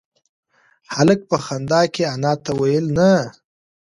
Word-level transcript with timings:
هلک 0.93 1.19
په 1.29 1.37
خندا 1.45 1.81
کې 1.93 2.03
انا 2.13 2.33
ته 2.43 2.51
وویل 2.57 2.87
نه. 2.97 3.11